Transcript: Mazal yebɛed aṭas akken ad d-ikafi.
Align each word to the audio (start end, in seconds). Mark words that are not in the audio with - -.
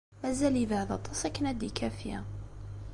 Mazal 0.21 0.55
yebɛed 0.59 0.89
aṭas 0.97 1.19
akken 1.27 1.45
ad 1.51 1.57
d-ikafi. 1.59 2.15